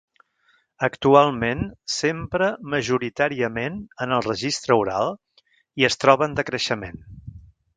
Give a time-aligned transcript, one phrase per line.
[0.85, 1.59] Actualment
[1.95, 3.77] s'empra majoritàriament
[4.07, 5.15] en el registre oral
[5.83, 6.99] i es troba en decreixement.